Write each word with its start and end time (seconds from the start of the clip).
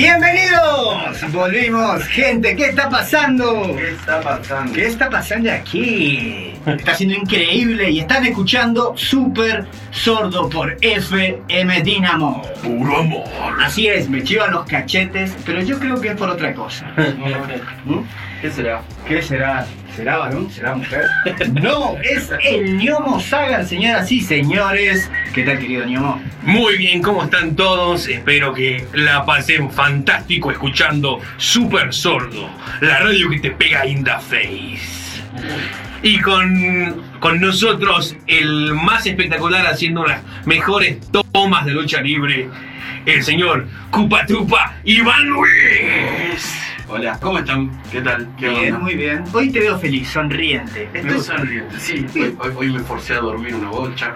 Bienvenidos, 0.00 1.30
volvimos, 1.30 2.02
gente, 2.04 2.56
¿qué 2.56 2.70
está 2.70 2.88
pasando? 2.88 3.76
¿Qué 3.76 3.90
está 3.90 4.18
pasando? 4.22 4.72
¿Qué 4.72 4.86
está 4.86 5.10
pasando 5.10 5.52
aquí? 5.52 6.54
Está 6.64 6.94
siendo 6.94 7.16
increíble 7.16 7.90
y 7.90 8.00
están 8.00 8.24
escuchando 8.24 8.94
Super 8.96 9.66
Sordo 9.90 10.48
por 10.48 10.74
FM 10.80 11.82
Dynamo. 11.82 12.40
Puro 12.62 12.96
amor. 12.96 13.28
Así 13.62 13.88
es, 13.88 14.08
me 14.08 14.24
chivan 14.24 14.52
los 14.52 14.64
cachetes, 14.64 15.36
pero 15.44 15.60
yo 15.60 15.78
creo 15.78 16.00
que 16.00 16.08
es 16.08 16.16
por 16.16 16.30
otra 16.30 16.54
cosa. 16.54 16.86
¿Mm? 17.84 17.98
¿Qué 18.40 18.50
será? 18.50 18.80
¿Qué 19.06 19.20
será? 19.20 19.66
¿Será 20.00 20.16
varón? 20.16 20.50
¿Será 20.50 20.74
mujer? 20.76 21.04
No, 21.60 21.94
es 22.02 22.30
el 22.42 22.78
Ñomo 22.78 23.20
Sagan, 23.20 23.68
señoras 23.68 24.10
y 24.10 24.22
señores. 24.22 25.10
¿Qué 25.34 25.42
tal, 25.42 25.58
querido 25.58 25.84
Ñomo? 25.84 26.22
Muy 26.40 26.78
bien, 26.78 27.02
¿cómo 27.02 27.24
están 27.24 27.54
todos? 27.54 28.08
Espero 28.08 28.54
que 28.54 28.86
la 28.94 29.26
pasen 29.26 29.70
fantástico 29.70 30.50
escuchando 30.50 31.20
Super 31.36 31.92
Sordo, 31.92 32.48
la 32.80 33.00
radio 33.00 33.28
que 33.28 33.40
te 33.40 33.50
pega 33.50 33.84
in 33.84 34.02
the 34.02 34.12
face. 34.12 35.20
Y 36.02 36.18
con, 36.20 37.02
con 37.20 37.38
nosotros 37.38 38.16
el 38.26 38.72
más 38.72 39.04
espectacular 39.04 39.66
haciendo 39.66 40.06
las 40.06 40.22
mejores 40.46 40.96
tomas 41.10 41.66
de 41.66 41.72
lucha 41.72 42.00
libre, 42.00 42.48
el 43.04 43.22
señor 43.22 43.68
Cupa 43.90 44.24
Trupa 44.24 44.76
Iván 44.82 45.26
Luis. 45.26 46.69
Hola, 46.90 47.18
¿cómo 47.20 47.38
están? 47.38 47.70
¿Qué 47.90 48.00
tal? 48.00 48.28
¿Qué 48.38 48.48
Bien, 48.48 48.74
onda? 48.74 48.78
muy 48.80 48.94
bien. 48.94 49.22
Hoy 49.32 49.50
te 49.50 49.60
veo 49.60 49.78
feliz, 49.78 50.08
sonriente. 50.08 50.88
Me 50.92 51.00
Estoy 51.00 51.14
gusta 51.16 51.36
sonriente. 51.36 51.78
Sí, 51.78 52.06
hoy, 52.14 52.36
hoy- 52.38 52.52
hoy 52.56 52.72
me 52.72 52.80
forcé 52.80 53.14
a 53.14 53.20
dormir 53.20 53.54
una 53.54 53.68
bocha. 53.70 54.14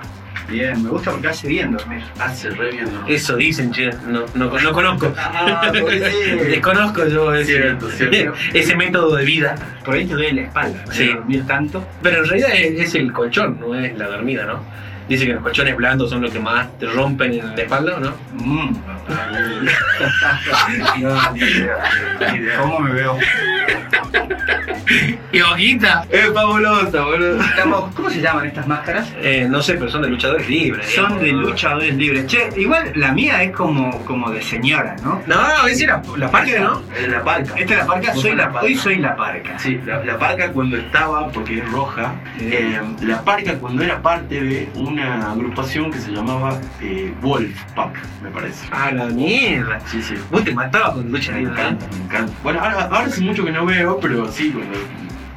Bien, 0.49 0.83
me 0.83 0.91
gusta 0.91 1.13
porque 1.13 1.29
hace 1.29 1.49
bien 1.49 1.73
dormir. 1.73 2.03
Hace 2.19 2.51
re 2.51 2.73
bien 2.73 2.85
dormir. 2.93 3.15
Eso 3.15 3.37
dicen, 3.37 3.71
che, 3.73 3.91
no, 4.09 4.25
no, 4.35 4.51
no 4.61 4.73
conozco. 4.73 5.15
Ah, 5.17 5.71
pues 5.81 6.03
sí. 6.13 6.31
Desconozco 6.49 7.07
yo 7.07 7.33
ese, 7.35 7.53
Cierto, 7.53 7.89
cierto. 7.91 8.33
ese 8.53 8.77
método 8.77 9.17
de 9.17 9.25
vida. 9.25 9.55
Por 9.85 9.95
ahí 9.95 10.05
te 10.07 10.15
duele 10.15 10.33
la 10.43 10.43
espalda, 10.49 10.85
¿no? 10.87 10.93
Sí. 10.93 11.09
dormir 11.15 11.47
tanto. 11.47 11.87
Pero 12.03 12.19
en 12.25 12.29
realidad 12.29 12.51
es, 12.55 12.81
es 12.89 12.95
el 12.97 13.13
colchón, 13.13 13.59
no 13.61 13.75
es 13.75 13.97
la 13.97 14.09
dormida, 14.09 14.45
¿no? 14.47 14.61
Dice 15.09 15.27
que 15.27 15.35
los 15.35 15.43
colchones 15.43 15.77
blandos 15.77 16.09
son 16.11 16.23
los 16.23 16.33
que 16.33 16.39
más 16.41 16.67
te 16.79 16.87
rompen 16.87 17.33
en 17.35 17.49
la 17.55 17.63
espalda, 17.63 17.99
¿no? 18.01 18.13
Mm. 18.43 18.77
No, 21.01 21.33
ni 21.33 21.41
idea. 21.41 21.79
Ni 22.33 22.39
idea. 22.39 22.59
¿Cómo 22.61 22.81
me 22.81 22.93
veo? 22.93 23.19
Y 25.33 25.41
hojita. 25.41 26.07
Es 26.11 26.31
fabulosa, 26.33 27.03
boludo. 27.03 27.41
Estamos- 27.41 27.95
¿Cómo 27.95 28.11
se 28.11 28.21
llaman 28.21 28.47
estas 28.47 28.67
máscaras? 28.67 29.13
Eh, 29.21 29.47
no 29.49 29.63
sé, 29.63 29.75
pero 29.75 29.91
son 29.91 30.03
de 30.03 30.09
luchadores 30.09 30.49
libres. 30.49 30.87
Son 30.95 31.19
de 31.21 31.33
luchadores 31.33 31.95
libres. 31.97 32.27
Che, 32.27 32.49
igual 32.57 32.93
la 32.95 33.13
mía 33.13 33.43
es 33.43 33.51
como, 33.53 34.05
como 34.05 34.31
de 34.31 34.43
señora, 34.43 34.95
¿no? 35.03 35.23
No, 35.27 35.37
no, 35.37 35.67
esa 35.67 35.85
era 35.85 36.03
la 36.17 36.31
parca, 36.31 36.59
¿no? 36.61 36.83
Es 36.99 37.09
la 37.09 37.23
parca. 37.25 37.55
Esta 37.59 37.73
es 37.75 37.79
la 37.81 37.87
parca, 37.87 38.15
soy 38.15 38.31
la, 38.31 38.37
la 38.37 38.53
parca. 38.53 38.67
hoy 38.67 38.75
soy 38.77 38.97
la 38.99 39.17
parca. 39.17 39.59
Sí, 39.59 39.81
la, 39.85 40.05
la 40.05 40.19
parca 40.19 40.51
cuando 40.53 40.77
estaba, 40.77 41.29
porque 41.29 41.59
es 41.59 41.71
roja, 41.71 42.15
Sí. 42.39 42.49
eh, 42.53 42.81
la 43.03 43.23
parca 43.23 43.55
cuando 43.55 43.83
era 43.83 44.01
parte 44.03 44.41
de 44.41 44.69
una 44.95 45.33
agrupación 45.33 45.91
que 45.91 45.99
se 45.99 46.11
llamaba 46.13 46.59
eh, 46.81 47.13
Wolfpack, 47.21 47.97
me 48.23 48.31
parece. 48.31 48.67
Ah, 48.73 48.91
la 48.93 49.07
mierda. 49.07 49.79
Sí, 49.87 50.03
sí. 50.03 50.15
Vos 50.31 50.45
te 50.45 50.55
matabas 50.55 50.93
con 50.95 51.11
lucha 51.11 51.33
Me 51.33 51.41
libre. 51.41 51.53
¿eh? 51.55 51.67
encanta, 51.67 51.87
me 51.97 52.05
encanta. 52.05 52.33
Bueno, 52.43 52.61
ahora, 52.61 52.83
ahora 52.85 53.07
hace 53.07 53.21
mucho 53.21 53.45
que 53.45 53.53
no 53.53 53.67
veo, 53.67 53.99
pero 54.01 54.31
sí, 54.31 54.51
cuando, 54.53 54.79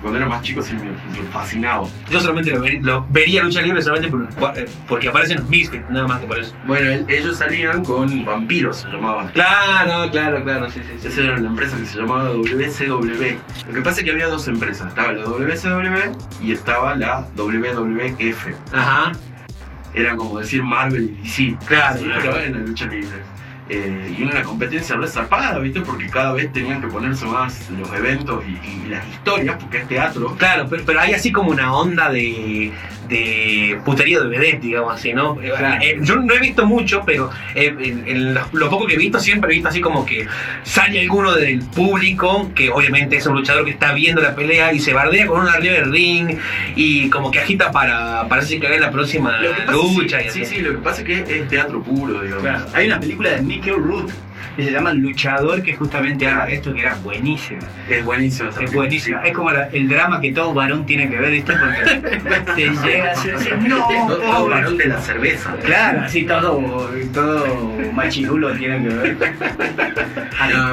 cuando 0.02 0.20
era 0.20 0.28
más 0.28 0.42
chico 0.44 0.62
sí 0.62 0.74
me, 0.76 0.92
me 1.20 1.28
fascinaba. 1.32 1.88
Yo 2.10 2.20
solamente 2.22 2.52
lo, 2.52 2.62
ver- 2.62 2.80
lo 2.84 3.06
vería 3.10 3.44
lucha 3.44 3.62
libre 3.62 3.82
solamente 3.82 4.16
por- 4.38 4.58
eh, 4.58 4.66
porque 4.88 5.10
aparecen 5.10 5.38
los 5.40 5.50
Misfits, 5.50 5.90
nada 5.90 6.08
más 6.08 6.22
que 6.22 6.28
por 6.28 6.38
eso. 6.40 6.54
Bueno, 6.68 6.90
el- 6.92 7.06
ellos 7.10 7.38
salían 7.38 7.84
con 7.84 8.24
vampiros, 8.26 8.78
se 8.78 8.88
llamaban. 8.90 9.28
Claro, 9.30 10.10
claro, 10.12 10.44
claro, 10.44 10.70
sí, 10.70 10.80
sí, 10.88 10.94
sí. 11.02 11.08
Esa 11.08 11.22
era 11.22 11.38
la 11.38 11.48
empresa 11.48 11.76
que 11.78 11.86
se 11.86 11.98
llamaba 12.00 12.30
WCW. 12.30 13.38
Lo 13.68 13.74
que 13.74 13.82
pasa 13.82 14.00
es 14.00 14.04
que 14.06 14.12
había 14.12 14.28
dos 14.28 14.48
empresas. 14.48 14.88
Estaba 14.90 15.12
la 15.14 15.24
WCW 15.24 16.16
y 16.44 16.52
estaba 16.52 16.96
la 16.96 17.26
WWF. 17.36 18.48
Ajá. 18.74 19.12
Era 20.00 20.16
como 20.16 20.40
decir 20.40 20.64
Marvel 20.64 21.18
y 21.22 21.24
DC. 21.24 21.58
Claro, 21.66 21.98
Sí, 22.00 22.06
claro. 22.06 22.22
pero 22.24 22.40
en 22.42 22.54
la 22.54 22.60
lucha 22.60 22.86
libre. 22.86 23.38
Eh, 23.70 24.16
y 24.18 24.24
una 24.24 24.44
competencia 24.44 24.96
re 24.96 25.08
zarpada, 25.10 25.60
¿viste? 25.60 25.82
Porque 25.82 26.08
cada 26.08 26.32
vez 26.32 26.54
tenían 26.54 26.80
que 26.80 26.88
ponerse 26.88 27.26
más 27.26 27.70
los 27.72 27.92
eventos 27.94 28.42
y, 28.48 28.52
y 28.66 28.88
las 28.90 29.06
historias, 29.10 29.58
porque 29.60 29.80
es 29.80 29.88
teatro. 29.90 30.36
Claro, 30.38 30.68
pero, 30.70 30.84
pero 30.86 31.02
hay 31.02 31.14
así 31.14 31.34
como 31.34 31.52
una 31.52 31.74
onda 31.76 32.10
de, 32.10 32.72
de 33.08 33.80
putería 33.86 34.20
de 34.20 34.28
vedette, 34.28 34.62
digamos 34.62 34.94
así, 34.96 35.14
¿no? 35.14 35.38
Eh, 35.42 35.52
Claro. 35.58 35.82
eh, 35.84 35.98
yo 36.02 36.16
no 36.18 36.34
he 36.34 36.40
visto 36.40 36.66
mucho, 36.66 37.04
pero 37.06 37.30
eh, 37.56 37.74
en, 37.80 38.04
en 38.08 38.34
lo, 38.34 38.42
lo 38.54 38.70
poco 38.70 38.86
que 38.88 38.96
he 38.96 38.98
visto 38.98 39.20
siempre 39.20 39.52
he 39.52 39.54
visto 39.56 39.70
así 39.70 39.82
como 39.82 40.06
que 40.06 40.28
sale 40.64 41.02
alguno 41.02 41.34
del 41.34 41.60
público, 41.60 42.52
que 42.56 42.70
obviamente 42.70 43.18
es 43.18 43.26
un 43.26 43.36
luchador 43.36 43.66
que 43.66 43.72
está 43.72 43.94
viendo 43.94 44.22
la 44.22 44.36
pelea 44.36 44.74
y 44.74 44.80
se 44.80 44.94
bardea 44.94 45.28
con 45.28 45.42
uno 45.42 45.50
arriba 45.50 45.74
del 45.76 45.92
ring 45.92 46.38
y 46.76 47.10
como 47.10 47.32
que 47.32 47.40
agita 47.40 47.72
para, 47.72 48.28
para 48.28 48.46
que 48.46 48.66
haga 48.68 48.78
la 48.80 48.92
próxima 48.92 49.40
lucha. 49.72 50.22
y 50.22 50.30
sí, 50.30 50.42
así. 50.44 50.56
sí, 50.56 50.62
lo 50.62 50.72
que 50.72 50.78
pasa 50.78 51.02
es 51.02 51.08
que 51.08 51.40
es 51.40 51.48
teatro 51.48 51.82
puro, 51.84 52.22
digamos. 52.22 52.44
Claro. 52.44 52.66
Hay 52.74 52.88
una 52.88 53.00
película 53.00 53.32
de 53.32 53.42
Mickey 53.42 53.72
Rourke 53.72 54.14
que 54.58 54.64
se 54.66 54.72
llama 54.72 54.92
Luchador 54.94 55.62
que 55.64 55.74
justamente 55.76 56.28
habla 56.28 56.48
de 56.48 56.56
esto 56.56 56.74
que 56.74 56.82
era 56.82 56.96
buenísima. 56.96 57.62
Es 57.90 58.04
buenísimo. 58.04 58.50
Es 58.60 58.74
buenísima. 58.74 59.22
sí. 59.22 59.30
Es 59.30 59.34
como 59.36 59.52
la- 59.52 59.68
el 59.68 59.88
drama 59.88 60.20
que 60.20 60.32
todo 60.34 60.54
varón 60.54 60.86
tiene 60.86 61.10
que 61.10 61.16
ver, 61.18 61.32
¿viste? 61.32 61.54
Porque 61.54 62.10
te 62.56 62.70
llega 62.86 63.12
así, 63.12 63.30
no, 63.68 63.88
Todo, 63.88 64.18
todo 64.18 64.50
varón 64.50 64.78
de 64.78 64.86
la 64.88 65.00
cerveza. 65.00 65.56
Claro, 65.64 66.02
así 66.02 66.26
todo, 66.26 66.90
todo 67.14 67.48
machirulo 67.94 68.52
tiene 68.58 68.84
que 68.90 68.94
ver. 68.96 69.18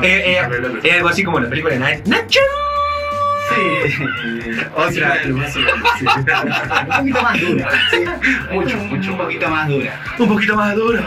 Eh, 0.03 0.37
eh, 0.39 0.79
es 0.83 0.93
algo 0.95 1.09
así 1.09 1.25
como 1.25 1.41
la 1.41 1.49
película 1.49 1.75
de 1.75 1.81
Night. 1.81 2.07
¡Nacho! 2.07 2.41
Sí. 3.55 4.05
Otra. 4.77 5.19
Un 5.27 5.43
poquito 6.97 7.23
más 7.23 7.41
dura. 7.41 7.69
sí. 7.91 8.05
Mucho, 8.53 8.77
mucho 8.79 9.13
Un 9.13 9.19
poquito 9.19 9.49
más 9.49 9.69
dura. 9.69 10.01
Un 10.19 10.29
poquito 10.29 10.57
más 10.57 10.75
duro, 10.75 11.05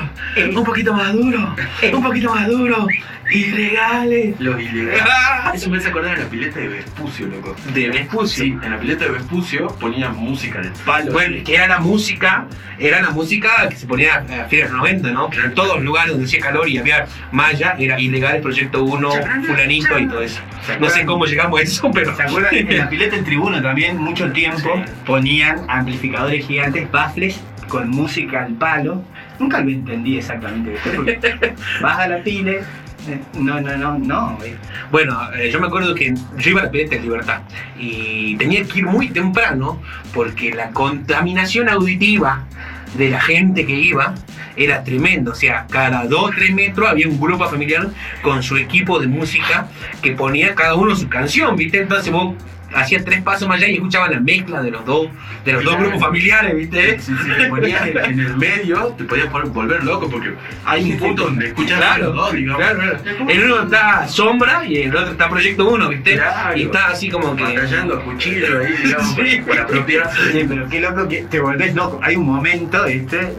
un 0.55 0.63
poquito 0.63 0.93
más 0.93 1.13
duro, 1.13 1.55
un 1.93 2.03
poquito 2.03 2.33
más 2.33 2.47
duro. 2.47 2.87
Ilegales. 3.31 4.35
Los 4.39 4.59
ilegales. 4.61 5.03
Eso 5.53 5.69
me 5.69 5.77
hace 5.77 5.89
acordar 5.89 6.17
de 6.17 6.23
la 6.23 6.29
pileta 6.29 6.59
de 6.59 6.67
Vespucio, 6.67 7.27
loco. 7.27 7.55
De 7.73 7.89
Vespucio. 7.89 8.43
Sí, 8.43 8.57
en 8.63 8.71
la 8.71 8.79
pileta 8.79 9.05
de 9.05 9.11
Vespucio 9.11 9.67
ponían 9.79 10.15
música 10.15 10.61
del 10.61 10.71
palo. 10.85 11.11
Bueno, 11.11 11.37
que 11.43 11.55
era 11.55 11.67
la 11.67 11.79
música, 11.79 12.45
era 12.79 13.01
la 13.01 13.09
música 13.11 13.67
que 13.69 13.75
se 13.75 13.87
ponía 13.87 14.17
a 14.17 14.45
fines 14.45 14.65
de 14.65 14.69
los 14.69 14.71
90, 14.71 15.11
¿no? 15.11 15.29
En 15.43 15.53
todos 15.55 15.75
los 15.75 15.83
lugares 15.83 16.11
donde 16.11 16.25
hacía 16.25 16.39
calor 16.39 16.67
y 16.69 16.77
había 16.77 17.05
malla, 17.31 17.75
era 17.79 17.99
ilegal 17.99 18.35
el 18.37 18.41
proyecto 18.41 18.83
1, 18.83 19.09
fulanito 19.45 19.99
y 19.99 20.07
todo 20.07 20.21
eso. 20.21 20.41
No 20.79 20.89
sé 20.89 21.05
cómo 21.05 21.25
llegamos 21.25 21.59
a 21.59 21.63
eso, 21.63 21.89
pero. 21.91 22.15
¿Se 22.15 22.23
acuerdan? 22.23 22.53
En 22.57 22.77
la 22.77 22.89
pileta 22.89 23.15
del 23.15 23.25
tribuno 23.25 23.61
también, 23.61 23.97
mucho 23.97 24.31
tiempo, 24.31 24.57
Sí. 24.85 24.91
ponían 25.05 25.61
amplificadores 25.67 26.45
gigantes, 26.45 26.89
baffles, 26.91 27.39
con 27.67 27.89
música 27.89 28.43
al 28.45 28.53
palo. 28.53 29.03
Nunca 29.39 29.59
lo 29.61 29.69
entendí 29.69 30.17
exactamente. 30.17 30.75
vas 31.81 31.99
a 31.99 32.07
la 32.07 32.23
pile. 32.23 32.61
No, 33.39 33.61
no, 33.61 33.77
no, 33.77 33.97
no. 33.97 34.37
Bueno, 34.91 35.19
eh, 35.33 35.49
yo 35.51 35.59
me 35.59 35.67
acuerdo 35.67 35.95
que 35.95 36.13
yo 36.37 36.49
iba 36.51 36.61
a 36.61 36.65
la 36.65 36.69
de 36.69 36.99
Libertad 36.99 37.41
y 37.79 38.35
tenía 38.37 38.63
que 38.65 38.79
ir 38.79 38.85
muy 38.85 39.09
temprano 39.09 39.81
porque 40.13 40.53
la 40.53 40.71
contaminación 40.71 41.69
auditiva 41.69 42.45
de 42.97 43.09
la 43.09 43.21
gente 43.21 43.65
que 43.65 43.73
iba 43.73 44.15
era 44.55 44.83
tremendo. 44.83 45.31
O 45.31 45.35
sea, 45.35 45.67
cada 45.69 46.05
dos 46.05 46.25
o 46.25 46.29
tres 46.29 46.53
metros 46.53 46.89
había 46.89 47.07
un 47.07 47.19
grupo 47.19 47.47
familiar 47.47 47.89
con 48.21 48.41
su 48.43 48.57
equipo 48.57 48.99
de 48.99 49.07
música 49.07 49.67
que 50.01 50.11
ponía 50.13 50.55
cada 50.55 50.75
uno 50.75 50.95
su 50.95 51.07
canción, 51.07 51.55
¿viste? 51.55 51.81
Entonces 51.81 52.11
vos 52.11 52.35
hacías 52.73 53.03
tres 53.05 53.21
pasos 53.21 53.47
más 53.47 53.57
allá 53.57 53.67
y 53.69 53.75
escuchabas 53.75 54.11
la 54.11 54.19
mezcla 54.19 54.61
de 54.61 54.71
los 54.71 54.85
dos, 54.85 55.07
de 55.45 55.53
los 55.53 55.63
dos 55.63 55.77
grupos 55.77 55.99
familiares, 56.01 56.55
¿viste? 56.55 56.99
Si 56.99 57.13
te 57.15 57.45
ponías 57.49 57.87
en, 57.87 57.97
en 57.97 58.19
el 58.19 58.37
medio, 58.37 58.87
te 58.97 59.03
podías 59.05 59.31
volver 59.31 59.83
loco 59.83 60.09
porque 60.09 60.33
hay 60.65 60.91
un 60.91 60.97
punto 60.99 61.23
donde 61.25 61.47
escuchas 61.47 61.77
Claro, 61.79 62.05
los 62.07 62.15
dos, 62.15 62.33
digamos. 62.33 62.61
claro, 62.61 62.79
claro. 62.79 63.29
En 63.29 63.43
uno 63.43 63.63
está 63.63 64.07
Sombra 64.07 64.65
y 64.65 64.81
en 64.81 64.89
el 64.89 64.95
otro 64.97 65.11
está 65.11 65.29
Proyecto 65.29 65.69
1, 65.69 65.89
¿viste? 65.89 66.13
Claro. 66.15 66.57
Y 66.57 66.63
está 66.63 66.87
así 66.87 67.09
como 67.09 67.35
que... 67.35 67.43
Batallando 67.43 67.95
a 67.97 68.03
cuchillo 68.03 68.59
ahí, 68.59 68.73
digamos, 68.83 69.15
Sí. 69.15 69.41
para 69.47 69.63
apropiarse. 69.63 70.31
Sí, 70.31 70.45
pero 70.47 70.67
qué 70.69 70.79
loco 70.81 71.07
que 71.07 71.23
te 71.23 71.39
volvés 71.39 71.73
loco. 71.75 71.99
Hay 72.03 72.15
un 72.15 72.25
momento, 72.25 72.83
¿viste? 72.85 73.33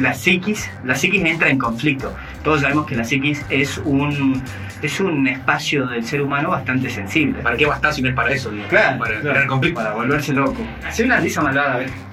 La 0.00 0.14
psiquis, 0.14 0.70
la 0.84 0.94
psiquis 0.94 1.22
entra 1.24 1.50
en 1.50 1.58
conflicto. 1.58 2.14
Todos 2.42 2.62
sabemos 2.62 2.86
que 2.86 2.96
la 2.96 3.04
psiquis 3.04 3.44
es 3.50 3.76
un, 3.84 4.42
es 4.82 5.00
un 5.00 5.26
espacio 5.28 5.86
del 5.86 6.04
ser 6.04 6.20
humano 6.20 6.50
bastante 6.50 6.90
sensible. 6.90 7.40
¿Para 7.40 7.56
qué 7.56 7.66
bastar 7.66 7.94
si 7.94 8.02
no 8.02 8.08
es 8.08 8.14
para 8.14 8.32
eso? 8.32 8.50
digo? 8.50 8.66
Claro, 8.68 8.98
para 8.98 9.20
claro, 9.20 9.30
crear 9.30 9.46
conflicto. 9.46 9.80
Para 9.80 9.94
volverse 9.94 10.32
loco. 10.32 10.66
Hace 10.84 11.04
una 11.04 11.20
risa 11.20 11.40
malvada, 11.40 11.74
a 11.74 11.78
ver. 11.78 11.90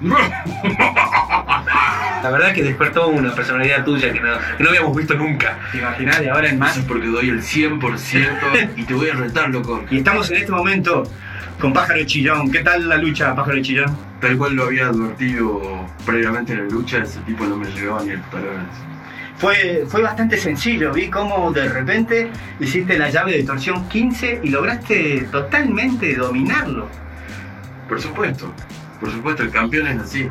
La 2.22 2.30
verdad 2.30 2.52
que 2.52 2.62
despertó 2.62 3.08
una 3.08 3.34
personalidad 3.34 3.84
tuya 3.84 4.12
que 4.12 4.20
no, 4.20 4.28
que 4.56 4.62
no 4.62 4.68
habíamos 4.68 4.96
visto 4.96 5.14
nunca. 5.14 5.58
¿Te 5.72 5.78
imaginas 5.78 6.20
de 6.20 6.30
ahora 6.30 6.48
en 6.48 6.58
más? 6.58 6.72
Eso 6.72 6.80
es 6.80 6.86
porque 6.86 7.06
doy 7.08 7.30
el 7.30 7.42
100% 7.42 8.70
y 8.76 8.84
te 8.84 8.94
voy 8.94 9.08
a 9.08 9.14
retar, 9.14 9.48
loco. 9.50 9.82
Y 9.90 9.98
estamos 9.98 10.30
en 10.30 10.36
este 10.36 10.52
momento 10.52 11.04
con 11.58 11.72
Pájaro 11.72 12.04
Chillón. 12.04 12.52
¿Qué 12.52 12.60
tal 12.60 12.88
la 12.88 12.98
lucha, 12.98 13.34
Pájaro 13.34 13.60
Chillón? 13.62 13.96
Tal 14.20 14.36
cual 14.36 14.54
lo 14.54 14.64
había 14.64 14.88
advertido 14.88 15.86
previamente 16.04 16.52
en 16.52 16.68
la 16.68 16.74
lucha, 16.74 16.98
ese 16.98 17.20
tipo 17.20 17.44
no 17.46 17.56
me 17.56 17.66
llegaba 17.70 18.02
ni 18.02 18.10
el 18.10 18.22
talón. 18.24 18.68
Fue, 19.40 19.84
fue 19.88 20.02
bastante 20.02 20.36
sencillo. 20.36 20.92
Vi 20.92 21.08
cómo 21.08 21.50
de 21.50 21.68
repente 21.68 22.30
hiciste 22.60 22.98
la 22.98 23.08
llave 23.08 23.38
de 23.38 23.42
torsión 23.42 23.88
15 23.88 24.40
y 24.44 24.50
lograste 24.50 25.26
totalmente 25.32 26.14
dominarlo. 26.14 26.86
Por 27.88 28.00
supuesto, 28.00 28.52
por 29.00 29.10
supuesto, 29.10 29.42
el 29.42 29.50
campeón 29.50 29.86
es 29.88 29.98
así. 29.98 30.28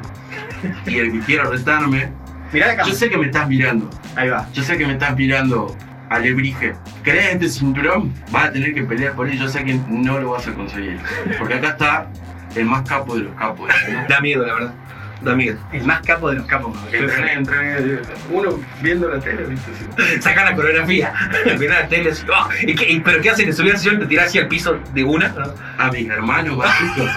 Y 0.85 1.00
el 1.00 1.11
que 1.11 1.19
quiera 1.21 1.45
retarme, 1.45 2.11
Mirá 2.53 2.73
la 2.75 2.83
yo 2.83 2.94
sé 2.94 3.09
que 3.09 3.17
me 3.17 3.27
estás 3.27 3.47
mirando, 3.47 3.89
Ahí 4.15 4.29
va. 4.29 4.47
yo 4.53 4.63
sé 4.63 4.77
que 4.77 4.85
me 4.85 4.94
estás 4.94 5.15
mirando, 5.15 5.75
Alebrije. 6.09 6.73
¿Crees 7.03 7.33
este 7.33 7.50
cinturón? 7.50 8.13
Vas 8.31 8.45
a 8.45 8.51
tener 8.51 8.73
que 8.73 8.83
pelear 8.83 9.13
por 9.13 9.27
él, 9.27 9.38
yo 9.38 9.47
sé 9.47 9.63
que 9.63 9.79
no 9.88 10.19
lo 10.19 10.31
vas 10.31 10.47
a 10.47 10.53
conseguir. 10.53 10.97
Porque 11.38 11.56
acá 11.56 11.69
está 11.69 12.07
el 12.56 12.65
más 12.65 12.88
capo 12.88 13.15
de 13.15 13.23
los 13.23 13.35
capos. 13.35 13.69
¿no? 13.91 14.00
Da 14.07 14.19
miedo, 14.19 14.45
la 14.45 14.53
verdad. 14.53 14.73
Miedo. 15.21 15.57
El 15.74 15.83
más 15.83 16.01
capo 16.01 16.30
de 16.30 16.38
los 16.38 16.45
capos. 16.45 16.77
Entrené, 16.92 17.33
entrené, 17.33 18.00
uno 18.31 18.60
viendo 18.81 19.10
la 19.10 19.19
tele, 19.19 19.44
¿viste? 19.44 19.69
Sí. 19.77 20.21
Sacar 20.21 20.45
la 20.45 20.56
coreografía. 20.56 21.13
Mirar 21.60 21.81
la 21.83 21.88
tele 21.89 22.12
así. 22.12 22.25
¡oh! 22.30 22.48
¿Y 22.62 22.74
qué- 22.75 22.89
y- 22.92 23.00
¿Pero 23.01 23.21
qué 23.21 23.30
hacen? 23.31 23.48
¿Le 23.48 23.54
sillón 23.77 23.95
y 23.95 24.00
te 24.00 24.06
tirás 24.06 24.27
así 24.27 24.39
al 24.39 24.48
piso 24.48 24.80
de 24.94 25.04
una? 25.04 25.27
¿no? 25.30 25.54
A 25.77 25.92
mis 25.92 26.10
hermanos 26.10 26.57
bajitos. 26.57 27.10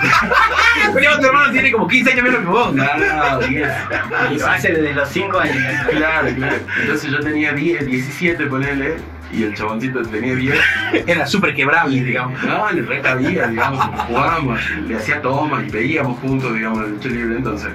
Pero 0.95 1.19
tu 1.21 1.27
hermano 1.27 1.53
tiene 1.53 1.71
como 1.73 1.87
15 1.89 2.13
años 2.13 2.25
menos 2.25 2.41
que 2.41 2.47
vos. 2.47 2.75
Claro, 2.75 3.39
diez. 3.47 3.69
Y 4.33 4.39
lo 4.39 4.47
hace 4.47 4.73
desde 4.73 4.95
los 4.95 5.09
5 5.09 5.39
años. 5.39 5.57
Claro, 5.91 6.29
claro. 6.35 6.57
Entonces 6.81 7.11
yo 7.11 7.21
tenía 7.21 7.53
10, 7.53 7.87
17, 7.87 8.47
ponele, 8.47 8.97
y 9.33 9.45
el 9.45 9.55
chaboncito 9.55 10.03
tenía 10.03 10.35
10. 10.37 10.55
Era 11.07 11.27
súper 11.27 11.55
quebrable, 11.55 12.03
digamos. 12.03 12.43
No, 12.45 12.71
le 12.71 12.83
recabía, 12.83 13.47
digamos, 13.49 13.85
jugábamos, 14.07 14.61
le 14.87 14.97
hacía 14.97 15.21
tomas 15.23 15.67
y 15.67 15.71
veíamos 15.71 16.19
juntos, 16.21 16.55
digamos, 16.55 16.83
la 16.83 16.87
lucha 16.89 17.09
libre, 17.09 17.37
entonces 17.37 17.71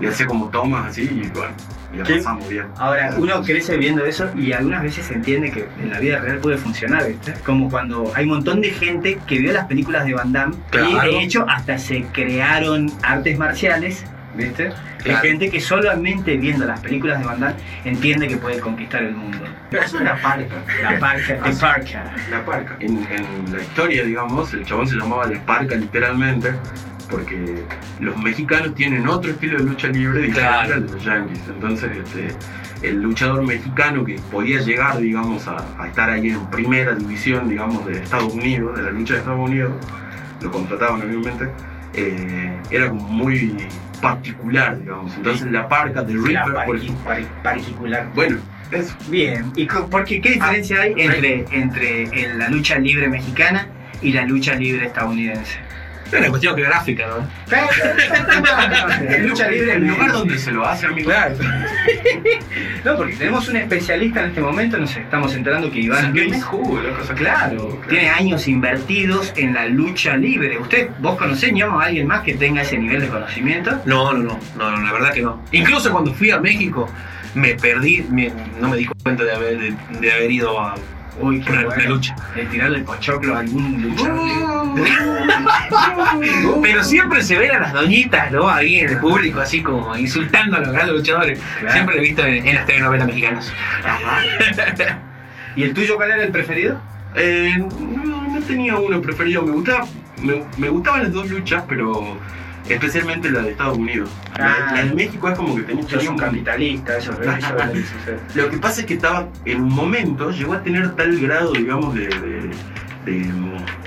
le 0.00 0.08
hacía 0.08 0.26
como 0.26 0.48
tomas 0.48 0.86
así 0.86 1.02
y 1.02 1.28
bueno, 1.36 1.52
y 1.92 1.96
la 1.98 2.04
pasamos 2.04 2.48
bien. 2.48 2.66
Ahora, 2.78 3.10
uno 3.18 3.42
crece 3.42 3.76
viendo 3.76 4.04
eso 4.04 4.30
y 4.36 4.52
algunas 4.52 4.82
veces 4.82 5.04
se 5.06 5.14
entiende 5.14 5.50
que 5.50 5.68
en 5.82 5.90
la 5.90 5.98
vida 5.98 6.20
real 6.20 6.38
puede 6.38 6.56
funcionar, 6.56 7.06
¿viste? 7.08 7.34
Como 7.44 7.68
cuando 7.68 8.10
hay 8.14 8.24
un 8.24 8.30
montón 8.30 8.60
de 8.62 8.70
gente 8.70 9.18
que 9.26 9.38
vio 9.40 9.52
las 9.52 9.66
películas 9.66 10.06
de 10.06 10.14
Van 10.14 10.32
Damme 10.32 10.54
y 10.54 10.70
Claro. 10.70 11.02
de 11.12 11.22
hecho 11.22 11.44
hasta 11.48 11.76
se 11.78 12.04
crearon 12.12 12.90
artes 13.02 13.36
marciales, 13.36 14.04
¿viste? 14.40 14.72
Claro. 15.02 15.20
Hay 15.22 15.28
gente 15.28 15.50
que 15.50 15.60
solamente 15.60 16.36
viendo 16.36 16.66
las 16.66 16.80
películas 16.80 17.18
de 17.20 17.24
Van 17.26 17.40
Damme 17.40 17.54
entiende 17.84 18.28
que 18.28 18.36
puede 18.36 18.58
conquistar 18.60 19.02
el 19.02 19.14
mundo. 19.14 19.38
Pero 19.70 19.82
eso 19.84 20.00
era 20.00 20.16
parca. 20.20 20.56
La 20.82 20.98
parca, 20.98 21.34
de 21.34 21.52
parca. 21.56 22.14
La 22.30 22.44
parca. 22.44 22.76
En, 22.80 22.98
en 23.10 23.52
la 23.52 23.62
historia, 23.62 24.04
digamos, 24.04 24.52
el 24.52 24.64
chabón 24.66 24.86
se 24.88 24.96
llamaba 24.96 25.26
la 25.26 25.40
parca 25.46 25.74
literalmente, 25.76 26.52
porque 27.08 27.62
los 28.00 28.16
mexicanos 28.18 28.74
tienen 28.74 29.06
otro 29.08 29.30
estilo 29.30 29.58
de 29.58 29.64
lucha 29.64 29.88
libre 29.88 30.22
diferente 30.22 30.40
Claro. 30.40 30.74
al 30.74 30.86
de 30.86 30.92
los 30.92 31.04
yankees. 31.04 31.40
Entonces, 31.48 31.90
este, 31.96 32.28
el 32.86 33.00
luchador 33.02 33.42
mexicano 33.42 34.04
que 34.04 34.14
podía 34.30 34.60
llegar, 34.60 34.98
digamos, 34.98 35.46
a, 35.48 35.56
a 35.78 35.86
estar 35.88 36.10
ahí 36.10 36.28
en 36.30 36.46
primera 36.50 36.94
división, 36.94 37.48
digamos, 37.48 37.84
de 37.86 37.92
Estados 38.02 38.32
Unidos, 38.34 38.76
de 38.76 38.82
la 38.84 38.90
lucha 38.90 39.14
de 39.14 39.20
Estados 39.20 39.48
Unidos, 39.48 39.72
lo 40.40 40.50
contrataban 40.50 41.02
obviamente, 41.02 41.48
eh, 41.94 42.56
era 42.70 42.88
como 42.88 43.02
muy 43.08 43.56
particular, 44.00 44.78
digamos. 44.78 45.14
Entonces, 45.16 45.50
la 45.50 45.68
parca 45.68 46.02
de 46.02 46.14
Reaper, 46.14 46.54
por 46.64 46.80
particular. 47.42 48.08
bueno, 48.14 48.38
eso. 48.70 48.94
Bien, 49.08 49.50
¿y 49.56 49.66
porque 49.90 50.20
qué 50.20 50.30
diferencia 50.32 50.80
hay 50.82 50.94
entre, 50.96 51.44
entre 51.50 52.02
el- 52.04 52.38
la 52.38 52.48
lucha 52.48 52.78
libre 52.78 53.08
mexicana 53.08 53.66
y 54.00 54.12
la 54.12 54.24
lucha 54.24 54.54
libre 54.54 54.86
estadounidense? 54.86 55.58
Es 56.12 56.18
una 56.18 56.28
cuestión 56.28 56.56
geográfica, 56.56 57.06
¿no? 57.06 57.28
lucha 59.28 59.48
libre 59.48 59.74
el 59.74 59.86
lugar 59.86 60.12
donde 60.12 60.38
se 60.38 60.50
lo 60.50 60.66
hace, 60.66 60.86
amigo. 60.86 61.10
Claro. 61.10 61.34
No, 62.84 62.96
porque 62.96 63.14
tenemos 63.14 63.46
un 63.48 63.56
especialista 63.56 64.20
en 64.22 64.28
este 64.30 64.40
momento, 64.40 64.78
nos 64.78 64.96
estamos 64.96 65.34
enterando 65.34 65.70
que 65.70 65.80
Iván 65.80 66.12
Luis, 66.12 66.42
jugo, 66.42 66.80
saqué 67.06 67.20
claro, 67.20 67.58
jugo, 67.58 67.82
tiene 67.90 68.08
años 68.08 68.48
invertidos 68.48 69.34
en 69.36 69.52
la 69.52 69.66
lucha 69.66 70.16
libre. 70.16 70.56
¿Usted, 70.58 70.88
vos 70.98 71.16
conocés, 71.18 71.52
ñamo, 71.52 71.78
a 71.78 71.84
alguien 71.86 72.06
más 72.06 72.22
que 72.22 72.34
tenga 72.34 72.62
ese 72.62 72.78
nivel 72.78 73.02
de 73.02 73.08
conocimiento? 73.08 73.82
No, 73.84 74.14
no, 74.14 74.22
no, 74.22 74.38
no, 74.56 74.70
no, 74.70 74.80
la 74.82 74.92
verdad 74.94 75.12
que 75.12 75.20
no. 75.20 75.42
Incluso 75.52 75.92
cuando 75.92 76.14
fui 76.14 76.30
a 76.30 76.40
México, 76.40 76.88
me 77.34 77.54
perdí, 77.54 78.02
me- 78.10 78.32
no 78.60 78.68
me 78.70 78.78
di 78.78 78.86
cuenta 79.02 79.24
de 79.24 79.32
haber, 79.34 79.58
de, 79.58 79.74
de 80.00 80.12
haber 80.12 80.30
ido 80.30 80.58
a 80.58 80.74
Uy, 81.20 81.40
qué 81.40 81.52
una, 81.52 81.64
bueno. 81.64 81.90
lucha. 81.90 82.16
De 82.34 82.44
tirarle 82.46 82.78
el 82.78 82.84
pochoclo 82.84 83.36
a 83.36 83.40
algún 83.40 83.82
luchador. 83.82 84.20
Pero 86.62 86.84
siempre 86.84 87.22
se 87.22 87.38
ven 87.38 87.50
a 87.52 87.60
las 87.60 87.72
doñitas, 87.72 88.30
¿no? 88.32 88.48
Ahí 88.48 88.80
en 88.80 88.90
el 88.90 88.98
público, 88.98 89.40
así 89.40 89.62
como 89.62 89.96
insultando 89.96 90.56
a 90.56 90.60
los 90.60 90.72
grandes 90.72 90.96
luchadores. 90.96 91.40
Claro. 91.60 91.72
Siempre 91.74 91.94
lo 91.96 92.00
he 92.00 92.04
visto 92.04 92.24
en, 92.24 92.46
en 92.46 92.54
las 92.54 92.66
telenovelas 92.66 93.06
mexicanas. 93.06 93.52
¿Y 95.56 95.62
el 95.64 95.74
tuyo 95.74 95.96
cuál 95.96 96.12
era 96.12 96.22
el 96.22 96.30
preferido? 96.30 96.80
Eh, 97.14 97.54
no, 97.58 98.28
no 98.28 98.40
tenía 98.40 98.76
uno 98.76 99.00
preferido. 99.02 99.42
Me 99.42 99.52
gustaba, 99.52 99.86
me, 100.22 100.44
me 100.56 100.68
gustaban 100.68 101.02
las 101.02 101.12
dos 101.12 101.28
luchas, 101.28 101.64
pero 101.68 102.16
especialmente 102.74 103.30
la 103.30 103.42
de 103.42 103.50
Estados 103.52 103.78
Unidos. 103.78 104.10
La, 104.38 104.46
Ah. 104.52 104.72
la 104.74 104.84
de 104.84 104.94
México 104.94 105.28
es 105.28 105.36
como 105.38 105.54
que 105.56 105.62
tenía, 105.62 106.10
un 106.10 106.16
capitalista, 106.18 106.96
eso, 106.98 107.12
eso 107.20 107.30
es 107.32 108.36
lo 108.36 108.48
que 108.50 108.58
pasa 108.58 108.80
es 108.80 108.86
que 108.86 108.94
estaba, 108.94 109.28
en 109.44 109.60
un 109.62 109.74
momento, 109.74 110.30
llegó 110.30 110.54
a 110.54 110.62
tener 110.62 110.90
tal 110.96 111.18
grado, 111.18 111.52
digamos, 111.52 111.94
de, 111.94 112.06
de, 112.08 112.50
de- 113.06 113.30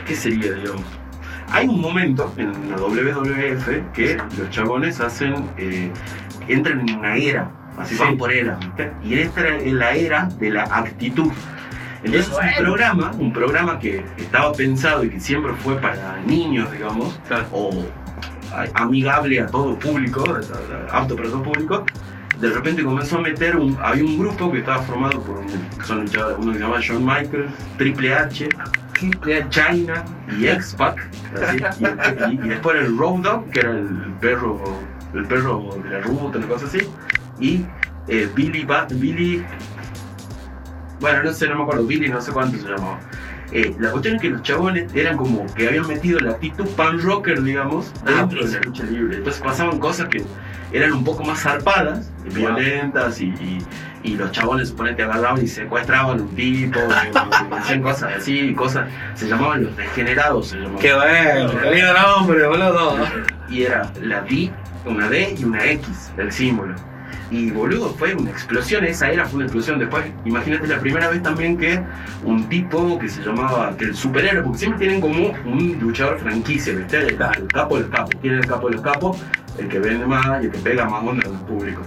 ¿Qué 0.06 0.16
sería, 0.16 0.52
digamos? 0.54 0.84
Hay 1.52 1.68
un 1.68 1.80
momento 1.80 2.34
en 2.38 2.52
la 2.70 2.78
WWF 2.78 3.92
que 3.94 4.18
los 4.38 4.50
chabones 4.50 5.00
hacen, 5.00 5.36
eh, 5.58 5.92
entran 6.48 6.88
en 6.88 6.98
una 6.98 7.16
era, 7.16 7.52
así 7.78 7.96
Sí. 7.96 8.02
van 8.04 8.18
por 8.18 8.32
era, 8.34 8.58
y 9.04 9.14
esta 9.20 9.42
era 9.42 9.58
la 9.72 9.92
era 9.94 10.26
de 10.40 10.50
la 10.50 10.64
actitud. 10.64 11.32
Entonces 12.04 12.32
bueno. 12.32 12.50
un 12.58 12.64
programa, 12.66 13.12
un 13.18 13.32
programa 13.34 13.80
que 13.80 14.04
estaba 14.18 14.52
pensado 14.52 15.06
y 15.06 15.10
que 15.10 15.20
siempre 15.22 15.54
fue 15.64 15.78
para 15.80 16.18
niños, 16.26 16.70
digamos, 16.72 17.18
o 17.52 17.86
amigable 18.74 19.40
a 19.42 19.48
todo 19.48 19.78
público, 19.80 20.24
apto 20.92 21.16
para 21.16 21.30
todo 21.30 21.44
público, 21.44 21.86
de 22.40 22.50
repente 22.50 22.84
comenzó 22.84 23.18
a 23.18 23.22
meter 23.22 23.56
un, 23.56 23.78
había 23.82 24.04
un 24.04 24.18
grupo 24.18 24.52
que 24.52 24.60
estaba 24.60 24.82
formado 24.84 25.22
por 25.22 25.38
un, 25.38 25.48
son 25.86 26.00
uno 26.40 26.52
que 26.52 26.58
se 26.58 26.64
llama 26.64 26.80
Shawn 26.80 27.06
Michaels, 27.06 27.52
Triple 27.78 28.14
H, 28.14 28.50
Triple 28.94 29.44
H 29.44 29.50
China 29.50 30.04
y 30.38 30.48
X-Pac, 30.48 30.98
y, 32.32 32.38
después 32.50 32.78
el 32.78 32.98
Road 32.98 33.20
Dogg, 33.22 33.50
que 33.52 33.60
era 33.62 33.72
el 33.72 33.88
perro, 34.20 34.62
el 35.14 35.26
perro 35.26 35.78
de 35.84 35.90
la 35.90 36.00
ruta, 36.02 36.38
una 36.38 36.48
cosa 36.48 36.66
así, 36.66 36.80
y 37.40 37.66
eh, 38.08 38.30
Billy, 38.36 38.66
Ba- 38.66 38.88
Billy, 38.92 39.44
bueno, 41.00 41.24
no 41.24 41.34
sé, 41.34 41.48
no 41.48 41.56
me 41.58 41.64
acuerdo, 41.64 41.86
Billy 41.86 42.10
no 42.10 42.22
sé 42.22 42.32
cuánto 42.32 42.58
se 42.58 42.68
llamaba. 42.68 43.00
Eh, 43.56 43.74
la 43.80 43.92
cuestión 43.92 44.16
es 44.16 44.22
que 44.22 44.30
los 44.32 44.42
chabones 44.42 44.94
eran 44.96 45.16
como 45.16 45.46
que 45.54 45.68
habían 45.68 45.88
metido 45.88 46.20
la 46.20 46.32
actitud 46.32 46.68
pan 46.70 47.00
rocker, 47.00 47.42
digamos, 47.44 47.92
Ah, 48.06 48.12
dentro 48.28 48.46
de 48.46 48.52
la 48.52 48.60
lucha 48.62 48.84
libre. 48.84 49.18
Entonces 49.18 49.42
pasaban 49.44 49.78
cosas 49.80 50.08
que 50.10 50.24
eran 50.72 50.92
un 50.94 51.04
poco 51.04 51.24
más 51.24 51.40
zarpadas, 51.42 52.12
violentas, 52.34 53.22
y, 53.22 53.26
y- 53.26 53.60
y 54.06 54.16
los 54.18 54.32
chabones 54.32 54.68
suponete 54.70 55.04
agarraban 55.04 55.42
y 55.42 55.48
secuestraban 55.48 56.20
un 56.22 56.36
tipo, 56.36 56.78
y 56.80 57.54
hacían 57.56 57.82
cosas 57.82 58.12
así, 58.18 58.54
cosas, 58.54 58.90
se 59.14 59.28
llamaban 59.30 59.64
los 59.64 59.78
degenerados, 59.78 60.48
se 60.50 60.58
llamaban. 60.58 60.80
Qué 60.80 60.94
bueno, 60.94 61.52
qué 61.62 61.72
lindo 61.72 61.94
nombre, 61.94 62.48
boludo. 62.48 62.98
Y 63.50 63.64
era 63.64 63.90
la 64.02 64.22
D, 64.22 64.52
una 64.86 65.08
D 65.08 65.36
y 65.40 65.46
una 65.46 65.64
X, 65.64 66.12
el 66.18 66.32
símbolo. 66.34 66.76
Y 67.32 67.52
boludo, 67.52 67.90
fue 67.90 68.14
una 68.16 68.30
explosión, 68.30 68.84
esa 68.86 69.10
era 69.10 69.26
fue 69.26 69.38
una 69.38 69.46
explosión. 69.46 69.80
Después, 69.80 70.06
imagínate 70.26 70.68
la 70.68 70.80
primera 70.80 71.10
vez 71.10 71.24
también 71.24 71.58
que 71.58 71.82
un 72.24 72.48
tipo 72.50 73.00
que 73.00 73.10
se 73.10 73.24
llamaba, 73.24 73.76
que 73.78 73.86
el 73.86 73.96
superhéroe, 73.96 74.44
porque 74.44 74.60
siempre 74.60 74.80
tienen 74.80 75.02
como 75.02 75.34
un 75.46 75.78
luchador 75.80 76.20
franquicia, 76.20 76.74
¿viste? 76.74 76.98
El, 76.98 77.10
el 77.10 77.48
capo 77.48 77.78
del 77.78 77.90
capo. 77.90 78.10
¿Quién 78.22 78.36
es 78.36 78.42
el 78.42 78.50
capo 78.50 78.68
de 78.70 78.76
los 78.76 78.82
capos? 78.84 79.18
El 79.58 79.68
que 79.68 79.80
vende 79.80 80.06
más 80.06 80.42
y 80.42 80.46
el 80.46 80.52
que 80.52 80.60
pega 80.60 80.86
más 80.86 81.04
onda 81.04 81.28
el 81.28 81.38
público. 81.46 81.82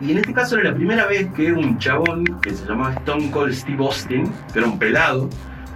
Y 0.00 0.12
en 0.12 0.18
este 0.18 0.32
caso 0.32 0.58
era 0.58 0.70
la 0.70 0.76
primera 0.76 1.06
vez 1.06 1.28
que 1.34 1.52
un 1.52 1.78
chabón 1.78 2.24
que 2.42 2.50
se 2.50 2.66
llamaba 2.66 2.94
Stone 2.94 3.30
Cold 3.30 3.54
Steve 3.54 3.82
Austin, 3.84 4.30
que 4.52 4.58
era 4.58 4.68
un 4.68 4.78
pelado, 4.78 5.30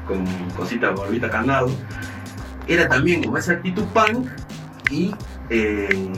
con 0.06 0.24
cosita 0.56 0.90
barbita 0.90 1.30
candado, 1.30 1.70
era 2.66 2.88
también 2.88 3.22
como 3.22 3.38
esa 3.38 3.52
actitud 3.52 3.84
punk 3.94 4.28
y 4.90 5.14
eh, 5.50 6.12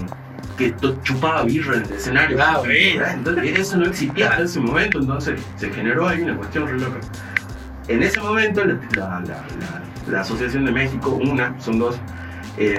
que 0.61 0.75
chupaba 1.02 1.43
birra 1.45 1.76
en 1.76 1.85
el 1.85 1.93
escenario. 1.93 2.38
Ah, 2.40 2.59
bueno. 2.59 3.05
Entonces, 3.07 3.59
eso 3.59 3.76
no 3.79 3.87
existía 3.87 4.29
hasta 4.31 4.43
ese 4.43 4.61
momento, 4.61 4.99
entonces 4.99 5.40
se 5.57 5.71
generó 5.71 6.07
ahí 6.07 6.21
una 6.23 6.37
cuestión 6.37 6.69
re 6.69 6.79
loca. 6.79 6.99
En 7.88 8.02
ese 8.02 8.21
momento, 8.21 8.64
la, 8.64 8.75
la- 8.95 9.09
la- 9.21 9.21
la- 9.21 9.83
la 10.07 10.21
Asociación 10.21 10.64
de 10.67 10.73
México, 10.73 11.11
una, 11.11 11.59
son 11.61 11.79
dos, 11.79 11.99
eh, 12.59 12.79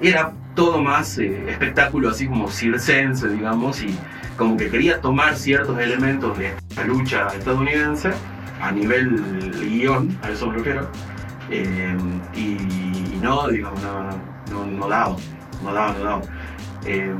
era 0.00 0.32
todo 0.54 0.82
más 0.82 1.18
eh, 1.18 1.44
espectáculo, 1.50 2.08
así 2.10 2.26
como 2.26 2.48
circense, 2.50 3.28
digamos, 3.28 3.82
y 3.82 3.94
como 4.36 4.56
que 4.56 4.70
quería 4.70 5.00
tomar 5.00 5.36
ciertos 5.36 5.78
elementos 5.78 6.36
de 6.38 6.54
esta 6.70 6.84
lucha 6.84 7.28
estadounidense 7.36 8.10
a 8.62 8.72
nivel 8.72 9.52
guion, 9.60 10.16
a 10.22 10.30
eso 10.30 10.46
me 10.48 10.56
refiero, 10.58 10.88
eh, 11.50 11.96
y, 12.34 12.40
y 12.40 13.18
no, 13.22 13.48
digamos, 13.48 13.80
no, 13.82 14.10
no, 14.52 14.66
no 14.66 14.88
daba, 14.88 15.16
no 15.62 15.72
daba, 15.72 15.92
no 15.98 16.04
daba. 16.04 16.22
Eh, 16.86 17.12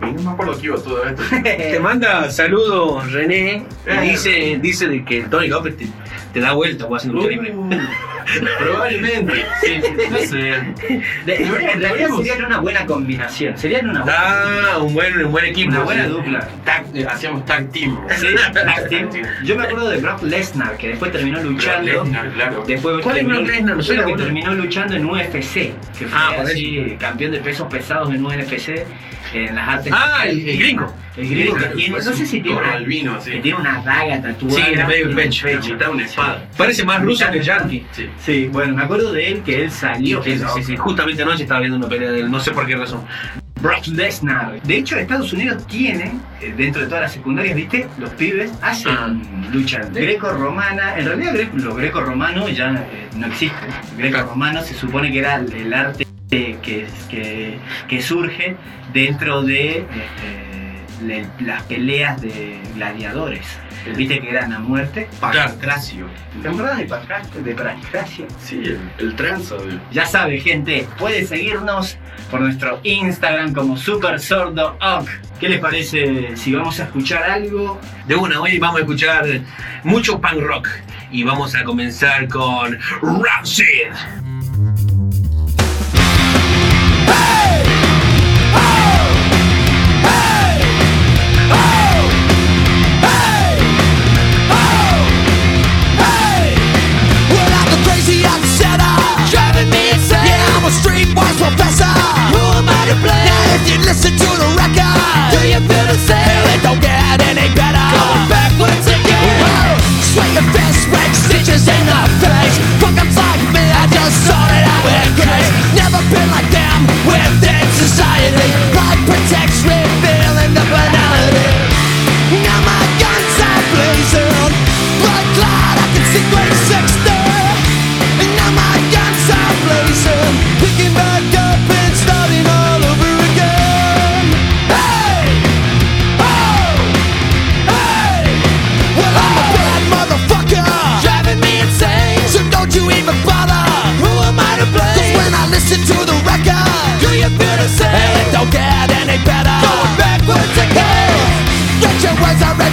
Y 0.00 0.12
no 0.12 0.22
me 0.22 0.30
acuerdo 0.30 0.58
que 0.58 0.66
iba 0.66 0.76
todo 0.76 1.04
esto. 1.04 1.22
Te 1.42 1.80
manda 1.80 2.30
saludos 2.30 3.10
René 3.12 3.66
Eh. 3.86 4.00
y 4.04 4.10
dice, 4.10 4.58
dice 4.62 4.86
de 4.88 5.04
que 5.04 5.22
Tony 5.24 5.48
López 5.48 5.76
te, 5.76 5.86
te 6.32 6.40
da 6.40 6.52
vuelta 6.52 6.84
o 6.86 6.94
haciendo 6.96 7.20
un. 7.20 7.72
Uh, 7.74 7.78
probablemente. 8.58 9.44
Sí, 9.62 9.80
no 10.10 10.18
sé. 10.18 10.54
En 11.26 11.80
realidad 11.80 12.08
serían 12.16 12.44
una 12.44 12.58
buena 12.60 12.86
combinación. 12.86 13.56
Serían 13.58 13.90
una 13.90 14.02
buena, 14.02 14.18
Ah, 14.18 14.78
un 14.78 14.94
buen, 14.94 15.24
un 15.26 15.32
buen 15.32 15.44
equipo. 15.46 15.70
una 15.70 15.80
buena 15.84 16.04
sí. 16.04 16.10
dupla. 16.10 16.48
Tag- 16.64 16.84
eh, 16.94 17.06
hacíamos 17.08 17.44
tag 17.44 17.70
team. 17.70 17.98
Sí, 18.16 18.26
tag 18.52 18.88
team. 18.88 19.08
Yo 19.44 19.56
me 19.56 19.64
acuerdo 19.64 19.88
de 19.90 19.98
Brock 19.98 20.22
Lesnar, 20.22 20.76
que 20.76 20.88
después 20.88 21.12
terminó 21.12 21.42
luchando. 21.42 22.02
Lesnar, 22.04 22.30
claro. 22.32 22.64
Después 22.66 23.02
¿Cuál 23.02 23.16
es 23.16 23.22
terminó- 23.24 23.40
Brock 23.44 23.50
Lesnar? 23.54 23.76
Lo 23.98 24.06
que 24.16 24.22
terminó 24.22 24.54
luchando 24.54 24.94
en 24.96 25.04
UFC, 25.06 25.72
que 25.98 26.06
fue 26.06 26.18
Ah, 26.18 26.36
así, 26.42 26.96
campeón 26.98 27.32
de 27.32 27.38
pesos 27.38 27.66
pesados 27.68 28.12
en 28.14 28.24
UFC, 28.24 28.84
en 29.32 29.54
las 29.54 29.68
artes. 29.68 29.92
Ah, 29.94 30.24
el- 30.26 30.48
el 30.48 30.58
gringo. 30.58 30.94
El 31.16 31.28
gringo 31.30 31.56
que 31.56 31.64
tiene, 31.66 31.96
no 31.96 32.02
sé 32.02 32.26
si 32.26 32.40
tiene 32.40 32.58
una, 32.58 32.72
albino, 32.72 33.20
sí. 33.20 33.30
que 33.32 33.40
tiene 33.40 33.58
una 33.58 33.82
daga 33.82 34.22
tatuada. 34.22 34.64
Sí, 34.66 34.72
medio 34.86 35.14
pecho. 35.16 35.48
La 35.48 35.60
mitad 35.60 35.90
una 35.90 36.04
espada. 36.04 36.44
Parece 36.56 36.84
más 36.84 37.02
ruso 37.02 37.28
que 37.30 37.42
yankee. 37.42 37.86
Sí. 37.92 38.08
Sí, 38.24 38.48
bueno, 38.52 38.74
me 38.76 38.82
acuerdo 38.84 39.12
de 39.12 39.28
él 39.32 39.42
que 39.42 39.64
él 39.64 39.70
salió. 39.70 40.22
Sí, 40.22 40.38
sí, 40.38 40.44
sí, 40.56 40.62
sí. 40.62 40.76
Justamente 40.76 41.22
anoche 41.22 41.42
estaba 41.42 41.60
viendo 41.60 41.76
una 41.78 41.88
pelea 41.88 42.12
de 42.12 42.20
él, 42.20 42.30
no 42.30 42.38
sé 42.40 42.52
por 42.52 42.66
qué 42.66 42.76
razón. 42.76 43.04
Brock 43.60 43.88
Lesnar. 43.88 44.62
De 44.62 44.76
hecho, 44.76 44.96
Estados 44.96 45.32
Unidos 45.32 45.66
tiene, 45.66 46.12
eh, 46.40 46.54
dentro 46.56 46.80
de 46.82 46.86
todas 46.86 47.02
las 47.02 47.12
secundarias, 47.12 47.56
¿viste? 47.56 47.88
Los 47.98 48.10
pibes 48.10 48.52
hacen 48.62 48.92
Ah. 48.96 49.12
lucha 49.52 49.80
greco-romana. 49.92 50.96
En 50.96 51.06
realidad, 51.06 51.34
lo 51.54 51.74
greco-romano 51.74 52.48
ya 52.48 52.70
eh, 52.92 53.08
no 53.16 53.26
existe. 53.26 53.56
Greco-romano 53.96 54.62
se 54.62 54.74
supone 54.74 55.10
que 55.10 55.18
era 55.18 55.34
el, 55.36 55.52
el 55.52 55.74
arte 55.74 56.06
que, 56.30 56.86
que, 57.10 57.58
que 57.88 58.02
surge 58.02 58.56
dentro 58.92 59.42
de 59.42 59.78
este, 59.80 61.04
le- 61.06 61.26
las 61.44 61.62
peleas 61.64 62.20
de 62.20 62.60
gladiadores. 62.74 63.46
¿Viste 63.96 64.20
que 64.20 64.28
eran 64.28 64.52
a 64.52 64.58
muerte? 64.58 65.08
Pancracio. 65.20 66.06
En 66.44 66.56
verdad, 66.58 66.76
de 66.76 66.84
pancracio, 66.84 67.42
de 67.42 67.54
pancracio. 67.54 68.26
Sí, 68.38 68.56
el, 68.64 68.80
el 68.98 69.16
tranza 69.16 69.54
de. 69.54 69.78
Ya 69.92 70.04
sabe, 70.04 70.40
gente, 70.40 70.86
puede 70.98 71.24
seguirnos 71.26 71.96
por 72.30 72.40
nuestro 72.40 72.80
Instagram 72.82 73.54
como 73.54 73.76
Super 73.78 74.20
Sordo 74.20 74.76
Ock. 74.82 75.08
¿Qué 75.40 75.48
les 75.48 75.60
parece 75.60 76.36
si 76.36 76.52
vamos 76.52 76.78
a 76.80 76.84
escuchar 76.84 77.22
algo? 77.22 77.80
De 78.06 78.16
una, 78.16 78.40
hoy 78.40 78.58
vamos 78.58 78.78
a 78.78 78.80
escuchar 78.80 79.24
mucho 79.84 80.20
punk 80.20 80.40
rock 80.42 80.68
y 81.10 81.22
vamos 81.22 81.54
a 81.54 81.64
comenzar 81.64 82.28
con 82.28 82.76
Rancid. 83.00 83.94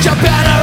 you 0.04 0.12
better 0.22 0.55